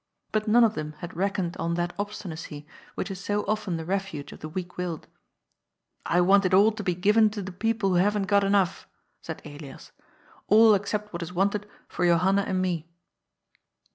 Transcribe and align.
But 0.31 0.47
none 0.47 0.63
of 0.63 0.73
them 0.73 0.93
had 0.93 1.15
reckoned 1.15 1.55
on 1.57 1.75
that 1.75 1.93
obstinacy, 1.99 2.65
which 2.95 3.11
is 3.11 3.23
so 3.23 3.43
often 3.43 3.77
the 3.77 3.85
refuge 3.85 4.31
of 4.31 4.39
the 4.39 4.49
weak 4.49 4.75
willed." 4.75 5.05
I 6.17 6.21
want 6.21 6.43
it 6.43 6.55
all 6.55 6.71
to 6.71 6.81
be 6.83 6.95
given 6.95 7.29
to 7.29 7.43
the 7.43 7.51
people 7.51 7.89
who 7.89 7.95
haven't 7.97 8.23
got 8.25 8.43
enough," 8.43 8.87
said 9.21 9.43
Elias." 9.45 9.91
All 10.47 10.73
except 10.73 11.13
what 11.13 11.21
is 11.21 11.31
wanted 11.33 11.67
for 11.87 12.03
Jo 12.03 12.15
"A 12.15 12.17
FOOL 12.19 12.29
AND 12.29 12.37
HIS 12.39 12.47
MONEY." 12.47 12.47
373 12.47 12.47
hanna 12.47 12.49
and 12.49 12.61
me. 12.63 12.89